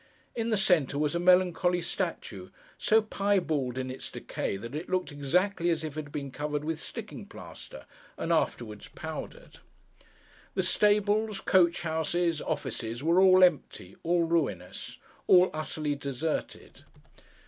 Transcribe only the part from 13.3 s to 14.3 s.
empty, all